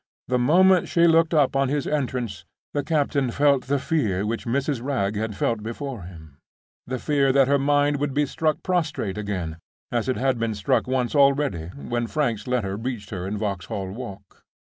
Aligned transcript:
The 0.27 0.39
moment 0.39 0.87
she 0.87 1.05
looked 1.05 1.31
up 1.31 1.55
on 1.55 1.69
his 1.69 1.85
entrance, 1.85 2.43
the 2.73 2.83
captain 2.83 3.29
felt 3.29 3.65
the 3.65 3.77
fear 3.77 4.25
which 4.25 4.47
Mrs. 4.47 4.81
Wragge 4.81 5.15
had 5.15 5.35
felt 5.35 5.61
before 5.61 6.01
him—the 6.01 6.97
fear 6.97 7.31
that 7.31 7.47
her 7.47 7.59
mind 7.59 7.97
would 7.97 8.15
be 8.15 8.25
struck 8.25 8.63
prostrate 8.63 9.19
again, 9.19 9.57
as 9.91 10.09
it 10.09 10.17
had 10.17 10.39
been 10.39 10.55
struck 10.55 10.87
once 10.87 11.13
already, 11.13 11.67
when 11.75 12.07
Frank's 12.07 12.47
letter 12.47 12.75
reached 12.77 13.11
her 13.11 13.27
in 13.27 13.37
Vauxhall 13.37 13.91
Walk. 13.91 14.43